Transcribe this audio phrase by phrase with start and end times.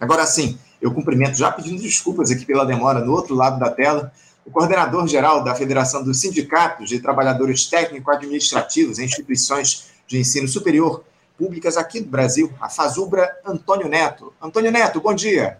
[0.00, 4.10] Agora sim, eu cumprimento, já pedindo desculpas aqui pela demora, no outro lado da tela,
[4.46, 11.04] o coordenador-geral da Federação dos Sindicatos de Trabalhadores Técnico-Administrativos em Instituições de Ensino Superior
[11.36, 14.32] Públicas aqui do Brasil, a Fazubra Antônio Neto.
[14.42, 15.58] Antônio Neto, bom dia.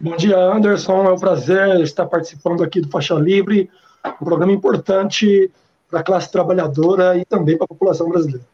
[0.00, 1.04] Bom dia, Anderson.
[1.06, 3.68] É um prazer estar participando aqui do Faixa Livre,
[4.20, 5.50] um programa importante
[5.90, 8.46] para a classe trabalhadora e também para a população brasileira.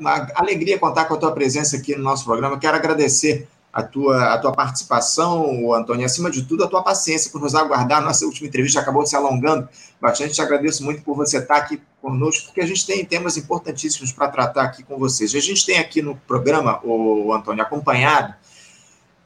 [0.00, 2.58] Uma alegria contar com a tua presença aqui no nosso programa.
[2.58, 7.42] Quero agradecer a tua, a tua participação, Antônio, acima de tudo, a tua paciência por
[7.42, 8.02] nos aguardar.
[8.02, 9.68] Nossa última entrevista acabou se alongando
[10.00, 10.32] bastante.
[10.32, 14.28] Te agradeço muito por você estar aqui conosco, porque a gente tem temas importantíssimos para
[14.28, 15.34] tratar aqui com vocês.
[15.34, 18.32] A gente tem aqui no programa, o Antônio, acompanhado,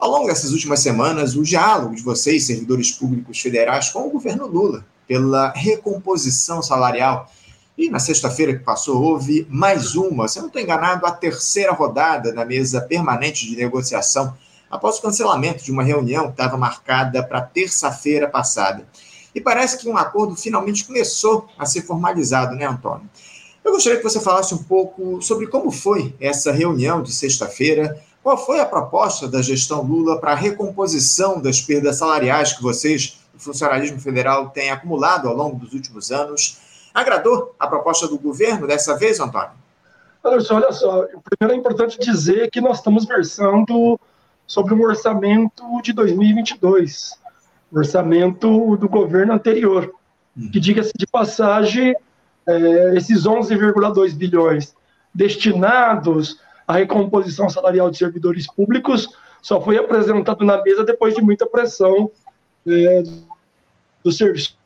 [0.01, 4.49] ao longo dessas últimas semanas, o diálogo de vocês, servidores públicos federais, com o governo
[4.49, 7.31] Lula, pela recomposição salarial
[7.77, 11.73] e na sexta-feira que passou, houve mais uma, se eu não estou enganado, a terceira
[11.73, 14.37] rodada na mesa permanente de negociação,
[14.71, 18.87] após o cancelamento de uma reunião que estava marcada para terça-feira passada.
[19.35, 23.09] E parece que um acordo finalmente começou a ser formalizado, né, Antônio?
[23.65, 28.37] Eu gostaria que você falasse um pouco sobre como foi essa reunião de sexta-feira, qual
[28.37, 33.39] foi a proposta da gestão Lula para a recomposição das perdas salariais que vocês, o
[33.39, 36.59] funcionalismo federal, têm acumulado ao longo dos últimos anos
[36.93, 39.51] Agradou a proposta do governo dessa vez, Antônio?
[40.25, 43.99] Anderson, olha só, primeiro é importante dizer que nós estamos versando
[44.47, 47.19] sobre um orçamento de 2022,
[47.73, 49.95] orçamento do governo anterior,
[50.35, 50.63] que, uhum.
[50.63, 51.95] diga-se de passagem,
[52.47, 54.75] é, esses 11,2 bilhões
[55.15, 59.09] destinados à recomposição salarial de servidores públicos
[59.43, 62.11] só foi apresentado na mesa depois de muita pressão
[62.67, 63.03] é,
[64.05, 64.59] do serviço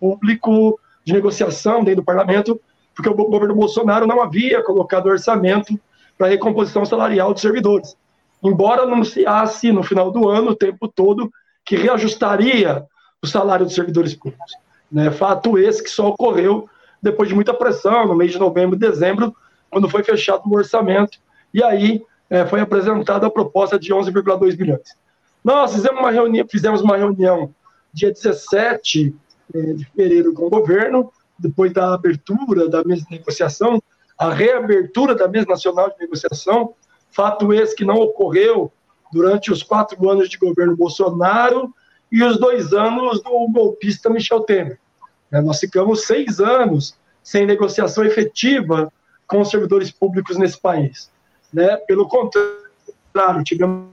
[0.00, 2.60] público de negociação dentro do parlamento,
[2.94, 5.78] porque o governo Bolsonaro não havia colocado orçamento
[6.16, 7.96] para recomposição salarial de servidores.
[8.42, 11.30] Embora anunciasse no final do ano, o tempo todo,
[11.64, 12.84] que reajustaria
[13.22, 14.52] o salário dos servidores públicos.
[14.90, 15.10] Né?
[15.10, 16.68] Fato esse que só ocorreu
[17.02, 19.34] depois de muita pressão, no mês de novembro e dezembro,
[19.70, 21.18] quando foi fechado o orçamento,
[21.52, 24.94] e aí é, foi apresentada a proposta de 11,2 bilhões.
[25.42, 27.54] Nós fizemos uma reunião, fizemos uma reunião
[27.92, 29.12] dia 17 é,
[29.52, 33.82] de fevereiro com o governo, depois da abertura da mesa de negociação,
[34.18, 36.74] a reabertura da mesa nacional de negociação,
[37.10, 38.72] fato esse que não ocorreu
[39.12, 41.72] durante os quatro anos de governo Bolsonaro
[42.10, 44.78] e os dois anos do golpista Michel Temer.
[45.32, 48.92] É, nós ficamos seis anos sem negociação efetiva
[49.26, 51.10] com os servidores públicos nesse país.
[51.52, 51.76] Né?
[51.88, 53.86] Pelo contrário, tivemos,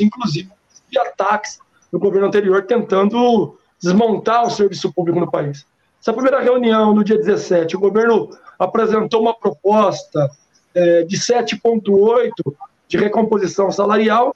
[0.00, 0.50] inclusive,
[0.98, 1.58] ataques
[1.92, 5.64] no governo anterior tentando desmontar o serviço público no país.
[6.00, 10.30] Essa primeira reunião, no dia 17, o governo apresentou uma proposta
[10.74, 12.30] é, de 7,8
[12.86, 14.34] de recomposição salarial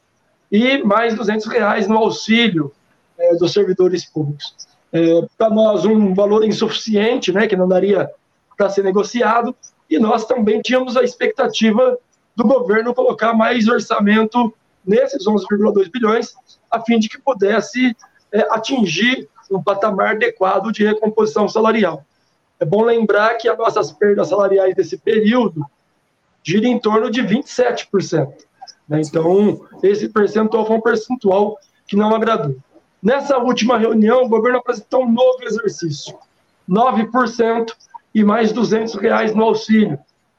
[0.50, 2.72] e mais 200 reais no auxílio
[3.18, 4.54] é, dos servidores públicos.
[4.92, 5.00] É,
[5.38, 8.10] para nós, um valor insuficiente, né, que não daria
[8.56, 9.54] para ser negociado,
[9.88, 11.98] e nós também tínhamos a expectativa
[12.36, 14.52] do governo colocar mais orçamento
[14.84, 16.34] nesses 11,2 bilhões,
[16.70, 17.96] a fim de que pudesse
[18.32, 22.04] é, atingir um patamar adequado de recomposição salarial.
[22.58, 25.66] É bom lembrar que as nossas perdas salariais desse período
[26.42, 28.32] giram em torno de 27%.
[28.88, 29.00] Né?
[29.00, 32.56] Então, esse percentual foi um percentual que não agradou.
[33.02, 36.16] Nessa última reunião, o governo apresentou um novo exercício:
[36.68, 37.72] 9%
[38.14, 39.98] e mais 200 reais no auxílio.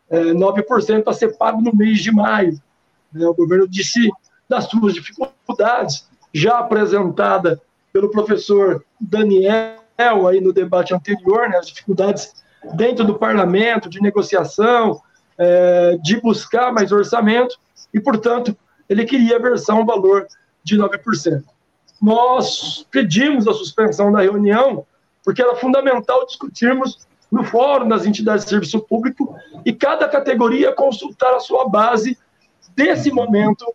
[0.10, 2.60] É, 9% a ser pago no mês de maio.
[3.12, 3.26] Né?
[3.28, 4.10] O governo disse
[4.48, 7.62] das suas dificuldades, já apresentada
[7.94, 9.78] pelo professor Daniel
[10.28, 12.34] aí no debate anterior, né, as dificuldades
[12.74, 15.00] dentro do parlamento, de negociação,
[15.38, 17.56] é, de buscar mais orçamento,
[17.94, 18.58] e, portanto,
[18.90, 20.26] ele queria versar um valor
[20.64, 21.44] de 9%.
[22.02, 24.86] Nós pedimos a suspensão da reunião,
[25.24, 31.34] porque era fundamental discutirmos no fórum das entidades de serviço público e cada categoria consultar
[31.36, 32.18] a sua base
[32.76, 33.66] desse momento,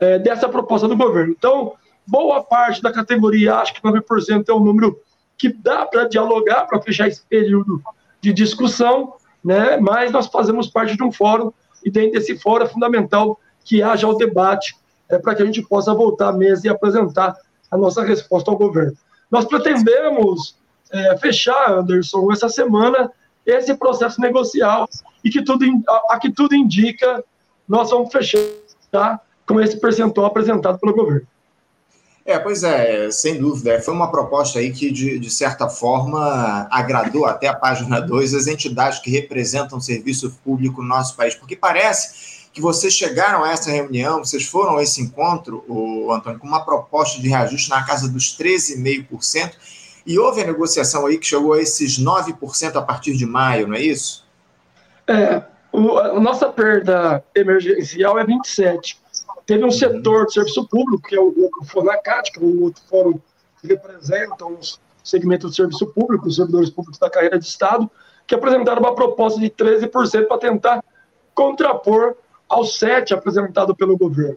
[0.00, 1.32] é, dessa proposta do governo.
[1.36, 1.74] Então,
[2.06, 5.00] boa parte da categoria acha que 9% é um número
[5.36, 7.82] que dá para dialogar, para fechar esse período
[8.20, 9.14] de discussão,
[9.44, 9.76] né?
[9.76, 11.52] mas nós fazemos parte de um fórum,
[11.84, 14.76] e dentro desse fórum é fundamental que haja o debate
[15.08, 17.36] é, para que a gente possa voltar à mesa e apresentar
[17.70, 18.96] a nossa resposta ao governo.
[19.30, 20.56] Nós pretendemos
[20.90, 23.10] é, fechar, Anderson, essa semana,
[23.44, 24.88] esse processo negocial,
[25.22, 27.22] e que tudo, a, a que tudo indica,
[27.68, 28.40] nós vamos fechar
[28.90, 31.26] tá, com esse percentual apresentado pelo governo.
[32.26, 33.80] É, pois é, sem dúvida.
[33.80, 38.48] Foi uma proposta aí que, de, de certa forma, agradou até a página 2 as
[38.48, 43.52] entidades que representam o serviço público no nosso país, porque parece que vocês chegaram a
[43.52, 47.84] essa reunião, vocês foram a esse encontro, o Antônio, com uma proposta de reajuste na
[47.84, 49.52] casa dos 13,5%,
[50.04, 53.76] e houve a negociação aí que chegou a esses 9% a partir de maio, não
[53.76, 54.26] é isso?
[55.06, 58.96] É, o, a nossa perda emergencial é 27%.
[59.46, 59.70] Teve um uhum.
[59.70, 63.20] setor de serviço público, que é o, o FONACAT, que é o outro fórum
[63.60, 67.88] que representa os segmentos de serviço público, os servidores públicos da carreira de Estado,
[68.26, 70.84] que apresentaram uma proposta de 13% para tentar
[71.32, 72.16] contrapor
[72.48, 74.36] aos 7% apresentado pelo governo.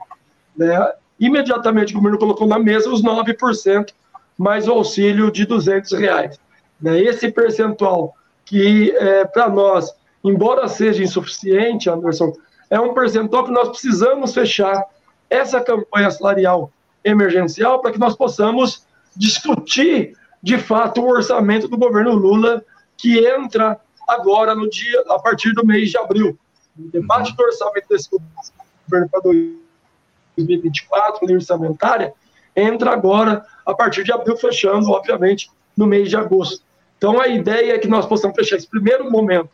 [0.56, 0.92] Né?
[1.20, 3.92] Imediatamente o governo colocou na mesa os 9%,
[4.38, 6.40] mais o auxílio de 200 reais.
[6.80, 7.02] Né?
[7.02, 8.14] Esse percentual
[8.46, 9.92] que, é, para nós,
[10.24, 12.32] embora seja insuficiente, Anderson,
[12.70, 14.86] é um percentual que nós precisamos fechar
[15.30, 16.72] essa campanha salarial
[17.04, 18.86] emergencial para que nós possamos
[19.16, 22.64] discutir, de fato, o orçamento do governo Lula,
[22.98, 26.38] que entra agora no dia, a partir do mês de abril.
[26.78, 32.14] O debate do orçamento desse governo para 2024, lei orçamentária,
[32.56, 36.64] entra agora a partir de abril, fechando, obviamente, no mês de agosto.
[36.98, 39.50] Então, a ideia é que nós possamos fechar esse primeiro momento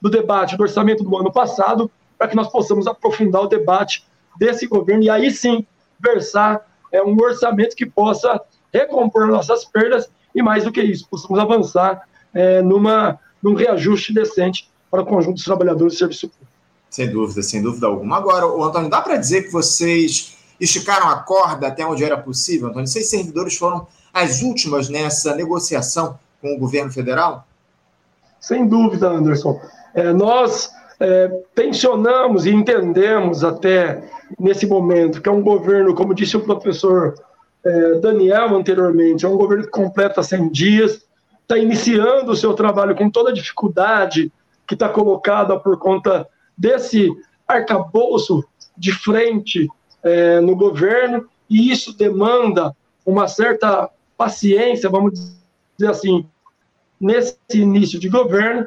[0.00, 4.04] do debate do orçamento do ano passado, para que nós possamos aprofundar o debate
[4.38, 5.66] desse governo e aí sim
[5.98, 8.40] versar é, um orçamento que possa
[8.72, 14.70] recompor nossas perdas e, mais do que isso, possamos avançar é, numa, num reajuste decente
[14.90, 16.50] para o conjunto dos trabalhadores do serviço público.
[16.88, 18.16] Sem dúvida, sem dúvida alguma.
[18.16, 22.68] Agora, o Antônio, dá para dizer que vocês esticaram a corda até onde era possível,
[22.68, 22.88] Antônio?
[22.88, 27.46] Seis servidores foram as últimas nessa negociação com o governo federal?
[28.40, 29.60] Sem dúvida, Anderson.
[29.94, 34.04] É, nós é, tensionamos e entendemos até
[34.38, 37.14] nesse momento que é um governo, como disse o professor
[37.64, 41.02] é, Daniel anteriormente, é um governo que completa 100 dias,
[41.42, 44.30] está iniciando o seu trabalho com toda a dificuldade
[44.66, 47.10] que está colocada por conta desse
[47.48, 48.44] arcabouço
[48.76, 49.68] de frente
[50.02, 52.74] é, no governo, e isso demanda
[53.04, 55.38] uma certa paciência, vamos
[55.76, 56.26] dizer assim,
[57.00, 58.66] nesse início de governo,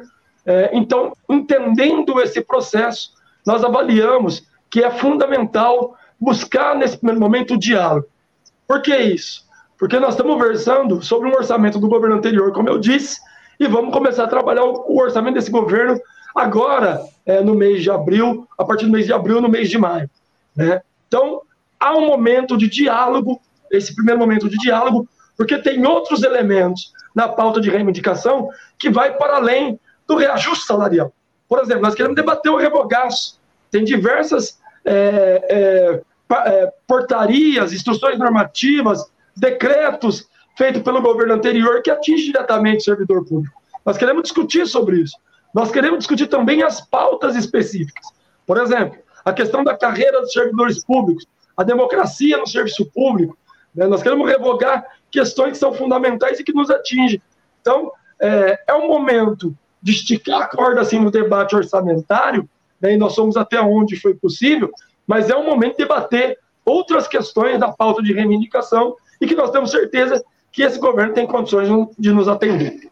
[0.72, 3.12] então, entendendo esse processo,
[3.46, 8.06] nós avaliamos que é fundamental buscar, nesse primeiro momento, o diálogo.
[8.66, 9.44] Por que isso?
[9.78, 13.20] Porque nós estamos versando sobre um orçamento do governo anterior, como eu disse,
[13.58, 16.00] e vamos começar a trabalhar o orçamento desse governo
[16.34, 19.78] agora, é, no mês de abril, a partir do mês de abril, no mês de
[19.78, 20.10] maio.
[20.56, 20.80] Né?
[21.06, 21.42] Então,
[21.78, 27.28] há um momento de diálogo, esse primeiro momento de diálogo, porque tem outros elementos na
[27.28, 28.48] pauta de reivindicação
[28.78, 31.12] que vai para além do reajuste salarial.
[31.48, 33.38] Por exemplo, nós queremos debater o revogaço.
[33.70, 39.04] Tem diversas é, é, é, portarias, instruções normativas,
[39.36, 43.60] decretos feitos pelo governo anterior que atingem diretamente o servidor público.
[43.84, 45.16] Nós queremos discutir sobre isso.
[45.54, 48.06] Nós queremos discutir também as pautas específicas.
[48.46, 53.36] Por exemplo, a questão da carreira dos servidores públicos, a democracia no serviço público.
[53.74, 53.86] Né?
[53.86, 57.22] Nós queremos revogar questões que são fundamentais e que nos atingem.
[57.60, 57.90] Então,
[58.20, 62.48] é, é um momento de esticar a corda assim no debate orçamentário,
[62.80, 64.70] né, e nós somos até onde foi possível,
[65.06, 69.50] mas é um momento de debater outras questões da pauta de reivindicação e que nós
[69.50, 72.88] temos certeza que esse governo tem condições de nos atender.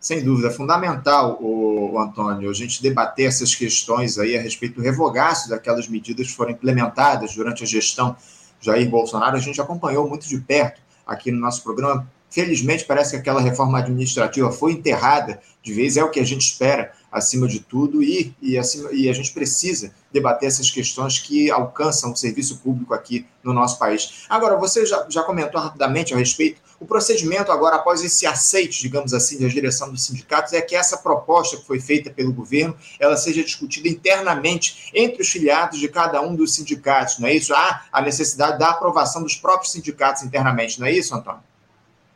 [0.00, 4.80] Sem dúvida, é fundamental, o, Antônio, a gente debater essas questões aí a respeito do
[4.80, 8.16] revogaço daquelas medidas que foram implementadas durante a gestão
[8.62, 9.36] Jair Bolsonaro.
[9.36, 13.78] A gente acompanhou muito de perto aqui no nosso programa Felizmente, parece que aquela reforma
[13.78, 18.34] administrativa foi enterrada de vez, é o que a gente espera, acima de tudo, e,
[18.40, 23.26] e, acima, e a gente precisa debater essas questões que alcançam o serviço público aqui
[23.42, 24.24] no nosso país.
[24.28, 29.12] Agora, você já, já comentou rapidamente a respeito, o procedimento agora, após esse aceite, digamos
[29.12, 33.18] assim, da direção dos sindicatos, é que essa proposta que foi feita pelo governo, ela
[33.18, 37.52] seja discutida internamente entre os filiados de cada um dos sindicatos, não é isso?
[37.52, 41.49] Há a necessidade da aprovação dos próprios sindicatos internamente, não é isso, Antônio?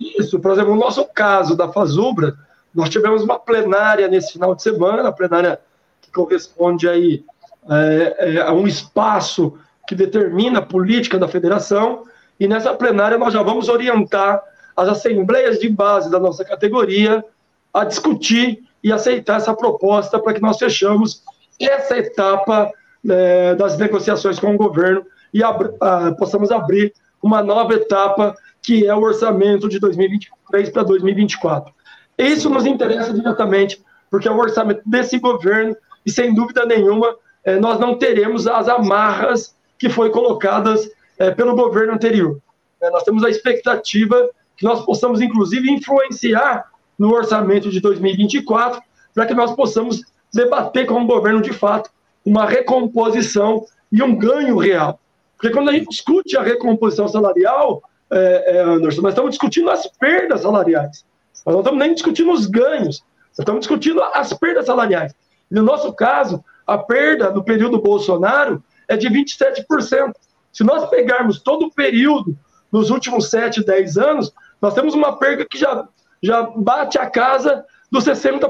[0.00, 2.34] Isso, por exemplo, no nosso caso da Fazubra,
[2.74, 5.60] nós tivemos uma plenária nesse final de semana, a plenária
[6.00, 7.24] que corresponde aí
[7.70, 12.04] é, é, a um espaço que determina a política da federação,
[12.38, 14.42] e nessa plenária nós já vamos orientar
[14.76, 17.24] as assembleias de base da nossa categoria
[17.72, 21.22] a discutir e aceitar essa proposta para que nós fechamos
[21.60, 22.70] essa etapa
[23.08, 28.34] é, das negociações com o governo e abri, ah, possamos abrir uma nova etapa
[28.64, 31.72] que é o orçamento de 2023 para 2024.
[32.16, 37.60] Isso nos interessa diretamente, porque é o orçamento desse governo e, sem dúvida nenhuma, é,
[37.60, 42.40] nós não teremos as amarras que foi colocadas é, pelo governo anterior.
[42.80, 48.80] É, nós temos a expectativa que nós possamos, inclusive, influenciar no orçamento de 2024
[49.12, 50.00] para que nós possamos
[50.32, 51.90] debater com o governo, de fato,
[52.24, 54.98] uma recomposição e um ganho real.
[55.36, 59.86] Porque quando a gente discute a recomposição salarial, é, é, Anderson, nós estamos discutindo as
[59.86, 61.04] perdas salariais.
[61.44, 65.14] Nós não estamos nem discutindo os ganhos, nós estamos discutindo as perdas salariais.
[65.50, 70.12] No nosso caso, a perda no período Bolsonaro é de 27%.
[70.52, 72.36] Se nós pegarmos todo o período
[72.70, 75.86] nos últimos 7, 10 anos, nós temos uma perda que já,
[76.22, 78.42] já bate a casa dos 60%.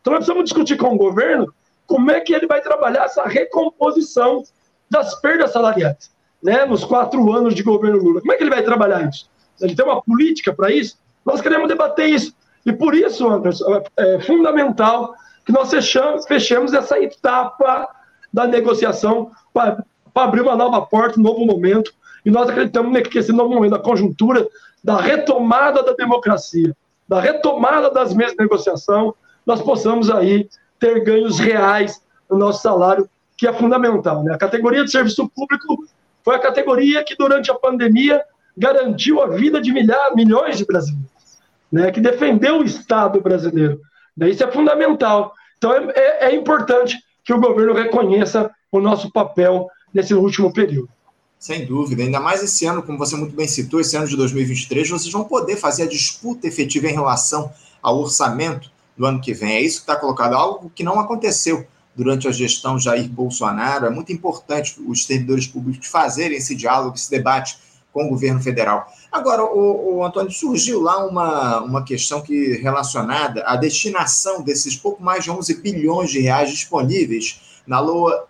[0.00, 1.52] Então nós precisamos discutir com o governo
[1.86, 4.42] como é que ele vai trabalhar essa recomposição
[4.88, 6.10] das perdas salariais,
[6.44, 8.20] né, nos quatro anos de governo Lula.
[8.20, 9.30] Como é que ele vai trabalhar isso?
[9.60, 10.98] Ele tem uma política para isso?
[11.24, 12.34] Nós queremos debater isso.
[12.66, 15.14] E por isso, Anderson, é fundamental
[15.46, 17.88] que nós fechamos, fechemos essa etapa
[18.30, 19.82] da negociação para
[20.14, 21.92] abrir uma nova porta, um novo momento.
[22.26, 24.46] E nós acreditamos que esse novo momento, da conjuntura
[24.82, 26.76] da retomada da democracia,
[27.08, 29.14] da retomada das mesas de negociação,
[29.46, 30.46] nós possamos aí
[30.78, 34.22] ter ganhos reais no nosso salário, que é fundamental.
[34.22, 34.34] Né?
[34.34, 35.86] A categoria de serviço público
[36.24, 38.22] foi a categoria que, durante a pandemia,
[38.56, 41.10] garantiu a vida de milhares, milhões de brasileiros,
[41.70, 41.90] né?
[41.90, 43.80] que defendeu o Estado brasileiro.
[44.22, 45.34] Isso é fundamental.
[45.58, 50.88] Então, é, é, é importante que o governo reconheça o nosso papel nesse último período.
[51.38, 54.88] Sem dúvida, ainda mais esse ano, como você muito bem citou, esse ano de 2023,
[54.88, 57.52] vocês vão poder fazer a disputa efetiva em relação
[57.82, 59.56] ao orçamento do ano que vem.
[59.56, 63.86] É isso que está colocado, algo que não aconteceu durante a gestão Jair Bolsonaro.
[63.86, 67.58] É muito importante os servidores públicos fazerem esse diálogo, esse debate
[67.94, 68.92] com o governo federal.
[69.10, 75.00] Agora, o, o, Antônio, surgiu lá uma, uma questão que relacionada à destinação desses pouco
[75.00, 78.26] mais de 11 bilhões de reais disponíveis na LOA.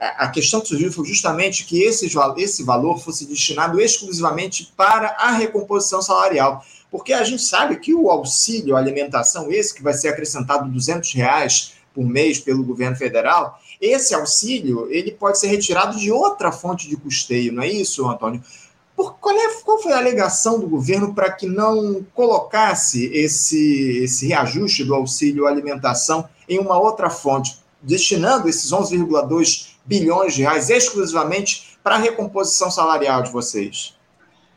[0.00, 5.32] A questão que surgiu foi justamente que esse, esse valor fosse destinado exclusivamente para a
[5.32, 6.64] recomposição salarial.
[6.90, 11.74] Porque a gente sabe que o auxílio alimentação, esse que vai ser acrescentado 200 reais
[11.98, 16.96] por mês pelo governo federal, esse auxílio ele pode ser retirado de outra fonte de
[16.96, 18.40] custeio, não é isso, Antônio?
[18.94, 24.28] Por, qual, é, qual foi a alegação do governo para que não colocasse esse, esse
[24.28, 31.76] reajuste do auxílio alimentação em uma outra fonte, destinando esses 11,2 bilhões de reais exclusivamente
[31.82, 33.92] para a recomposição salarial de vocês?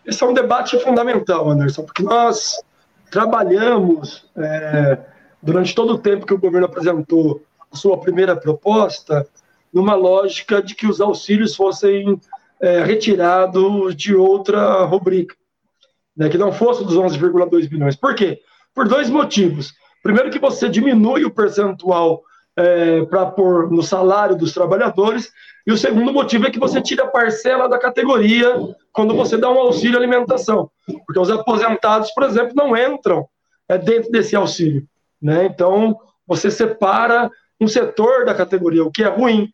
[0.05, 2.62] Esse é um debate fundamental, Anderson, porque nós
[3.10, 5.00] trabalhamos é,
[5.41, 7.41] durante todo o tempo que o governo apresentou
[7.74, 9.27] sua primeira proposta
[9.74, 12.19] numa lógica de que os auxílios fossem
[12.62, 15.36] é, retirados de outra rubrica,
[16.15, 17.95] né, que não fosse dos 11,2 bilhões.
[17.95, 18.41] Por quê?
[18.75, 19.74] Por dois motivos.
[20.03, 22.21] Primeiro, que você diminui o percentual
[22.55, 25.31] é, para pôr no salário dos trabalhadores,
[25.65, 28.55] e o segundo motivo é que você tira a parcela da categoria
[28.91, 30.69] quando você dá um auxílio alimentação,
[31.05, 33.27] porque os aposentados, por exemplo, não entram
[33.69, 34.86] é, dentro desse auxílio.
[35.21, 35.45] Né?
[35.45, 39.49] Então, você separa um setor da categoria, o que é ruim.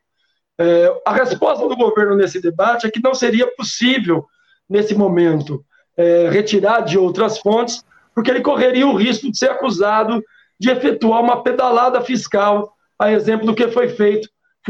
[0.60, 4.26] É, a resposta do governo nesse debate é que não seria possível,
[4.70, 5.64] nesse momento,
[5.96, 7.84] é, retirar de outras fontes,
[8.16, 10.24] porque ele correria o risco de ser acusado
[10.60, 14.28] de efetuar uma pedalada fiscal, a exemplo do que foi feito,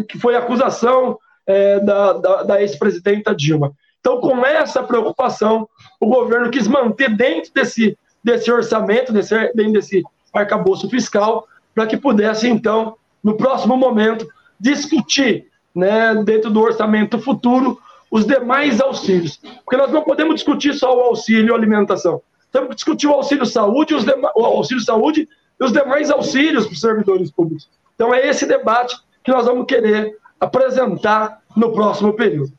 [0.08, 3.72] que foi a acusação é, da, da, da ex-presidenta Dilma.
[4.00, 5.68] Então, com essa preocupação,
[6.00, 10.04] o governo quis manter dentro desse, desse orçamento, desse, dentro desse
[10.38, 14.28] arcabouço fiscal, para que pudesse, então, no próximo momento,
[14.60, 17.80] discutir, né, dentro do orçamento futuro,
[18.10, 19.40] os demais auxílios.
[19.64, 22.22] Porque nós não podemos discutir só o auxílio alimentação.
[22.52, 25.28] Temos que discutir o auxílio saúde, os o auxílio saúde
[25.60, 27.70] e os demais auxílios para os servidores públicos.
[27.94, 32.57] Então é esse debate que nós vamos querer apresentar no próximo período.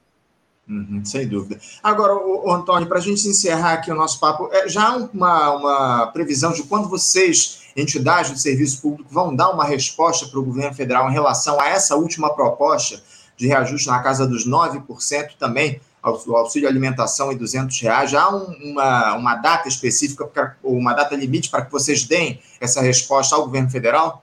[0.68, 1.58] Uhum, sem dúvida.
[1.82, 5.50] Agora, o, Antônio, para a gente encerrar aqui o nosso papo, é, já há uma,
[5.52, 10.44] uma previsão de quando vocês, entidades do serviço público, vão dar uma resposta para o
[10.44, 13.00] governo federal em relação a essa última proposta
[13.34, 18.34] de reajuste na casa dos 9% também, o auxílio alimentação e 200 reais, já há
[18.34, 23.34] um, uma, uma data específica, pra, uma data limite para que vocês deem essa resposta
[23.34, 24.22] ao governo federal?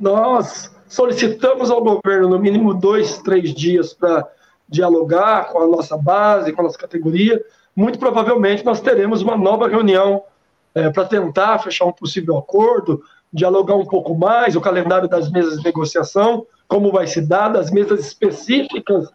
[0.00, 4.26] Nós solicitamos ao governo no mínimo dois, três dias para
[4.68, 7.42] dialogar com a nossa base, com a nossa categoria.
[7.74, 10.22] Muito provavelmente nós teremos uma nova reunião
[10.74, 15.58] é, para tentar fechar um possível acordo, dialogar um pouco mais o calendário das mesas
[15.58, 19.08] de negociação, como vai se dar, das mesas específicas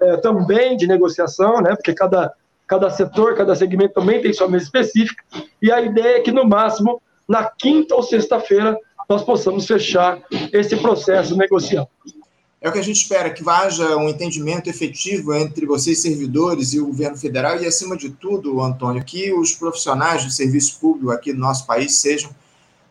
[0.00, 1.74] é, também de negociação, né?
[1.74, 2.32] Porque cada,
[2.66, 5.24] cada setor, cada segmento também tem sua mesa específica.
[5.60, 8.76] E a ideia é que, no máximo, na quinta ou sexta-feira,
[9.08, 10.18] nós possamos fechar
[10.52, 11.90] esse processo negocial.
[12.60, 16.80] É o que a gente espera, que haja um entendimento efetivo entre vocês, servidores, e
[16.80, 21.32] o governo federal, e, acima de tudo, Antônio, que os profissionais do serviço público aqui
[21.32, 22.34] no nosso país sejam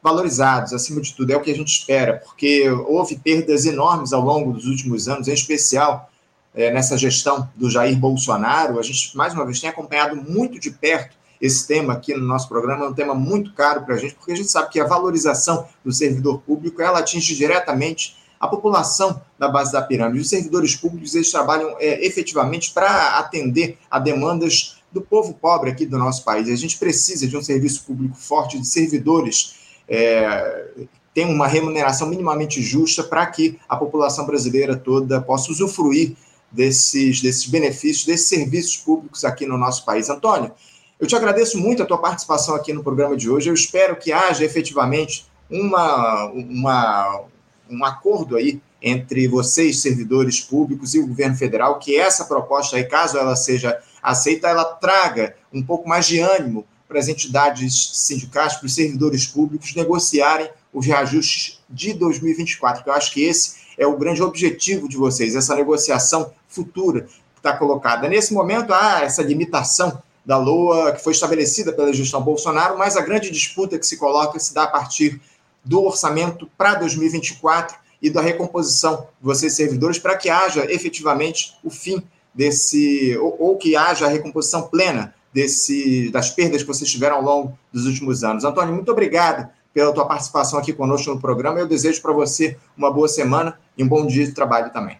[0.01, 4.21] valorizados, acima de tudo, é o que a gente espera, porque houve perdas enormes ao
[4.21, 6.09] longo dos últimos anos, em especial
[6.55, 8.79] é, nessa gestão do Jair Bolsonaro.
[8.79, 12.47] A gente, mais uma vez, tem acompanhado muito de perto esse tema aqui no nosso
[12.47, 14.87] programa, é um tema muito caro para a gente, porque a gente sabe que a
[14.87, 20.21] valorização do servidor público, ela atinge diretamente a população da base da pirâmide.
[20.21, 25.85] Os servidores públicos, eles trabalham é, efetivamente para atender a demandas do povo pobre aqui
[25.85, 26.49] do nosso país.
[26.49, 29.55] A gente precisa de um serviço público forte, de servidores
[29.87, 30.67] é,
[31.13, 36.15] tenham uma remuneração minimamente justa para que a população brasileira toda possa usufruir
[36.51, 40.09] desses, desses benefícios, desses serviços públicos aqui no nosso país.
[40.09, 40.51] Antônio,
[40.99, 43.49] eu te agradeço muito a tua participação aqui no programa de hoje.
[43.49, 47.21] Eu espero que haja efetivamente uma, uma,
[47.69, 52.83] um acordo aí entre vocês, servidores públicos, e o governo federal, que essa proposta aí,
[52.83, 58.55] caso ela seja aceita, ela traga um pouco mais de ânimo para as entidades sindicais,
[58.55, 63.85] para os servidores públicos negociarem os reajustes de 2024, que eu acho que esse é
[63.85, 68.07] o grande objetivo de vocês, essa negociação futura que está colocada.
[68.07, 73.01] Nesse momento, há essa limitação da LOA que foi estabelecida pela gestão Bolsonaro, mas a
[73.01, 75.21] grande disputa que se coloca se dá a partir
[75.67, 81.69] do orçamento para 2024 e da recomposição de vocês servidores para que haja efetivamente o
[81.69, 82.01] fim
[82.33, 87.21] desse, ou, ou, que haja a recomposição plena desse, das perdas que vocês tiveram ao
[87.21, 88.43] longo dos últimos anos.
[88.43, 91.59] Antônio, muito obrigado pela tua participação aqui conosco no programa.
[91.59, 94.97] Eu desejo para você uma boa semana e um bom dia de trabalho também.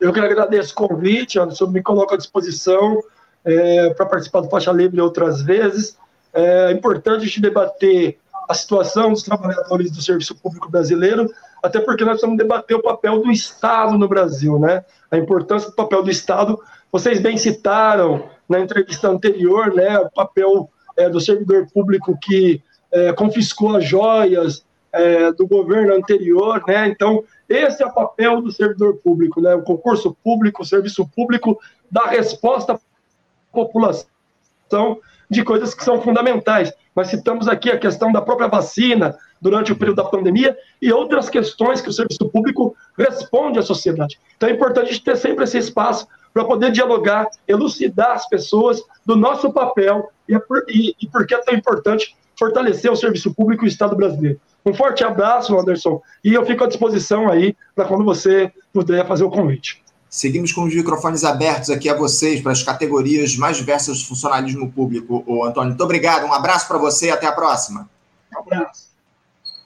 [0.00, 3.02] Eu que agradeço o convite, Anderson, me coloco à disposição
[3.44, 5.96] é, para participar do Faixa Livre outras vezes.
[6.32, 8.18] É importante a gente debater
[8.48, 11.30] a situação dos trabalhadores do serviço público brasileiro,
[11.62, 14.84] até porque nós precisamos debater o papel do Estado no Brasil, né?
[15.10, 16.58] A importância do papel do Estado.
[16.90, 19.98] Vocês bem citaram na entrevista anterior, né?
[19.98, 26.62] O papel é, do servidor público que é, confiscou as joias é, do governo anterior,
[26.66, 26.88] né?
[26.88, 29.54] Então, esse é o papel do servidor público, né?
[29.54, 31.58] O concurso público, o serviço público
[31.90, 32.78] dá resposta à
[33.52, 34.08] população
[35.30, 36.72] de coisas que são fundamentais.
[36.94, 41.28] Nós citamos aqui a questão da própria vacina durante o período da pandemia e outras
[41.28, 44.18] questões que o serviço público responde à sociedade.
[44.36, 49.52] Então é importante ter sempre esse espaço para poder dialogar, elucidar as pessoas do nosso
[49.52, 50.34] papel e,
[50.68, 54.40] e, e por que é tão importante fortalecer o serviço público e o Estado brasileiro.
[54.64, 59.24] Um forte abraço, Anderson, e eu fico à disposição aí para quando você puder fazer
[59.24, 59.82] o convite.
[60.10, 64.72] Seguimos com os microfones abertos aqui a vocês, para as categorias mais diversas do funcionalismo
[64.72, 65.22] público.
[65.26, 67.88] Ô, Antônio, muito obrigado, um abraço para você e até a próxima.
[68.34, 68.88] Um abraço.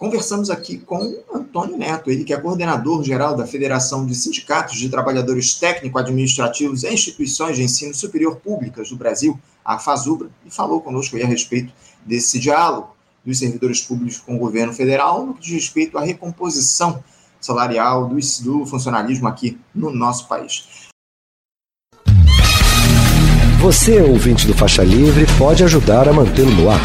[0.02, 4.88] Conversamos aqui com Antônio Neto, ele que é coordenador geral da Federação de Sindicatos de
[4.88, 11.14] Trabalhadores Técnico-Administrativos e Instituições de Ensino Superior Públicas do Brasil, a FASUBRA, e falou conosco
[11.14, 11.72] aí a respeito
[12.04, 17.04] desse diálogo dos servidores públicos com o governo federal no que diz respeito à recomposição
[17.46, 20.90] salarial do, do funcionalismo aqui no nosso país.
[23.62, 26.80] Você, ouvinte do Faixa Livre, pode ajudar a mantê-lo no ar.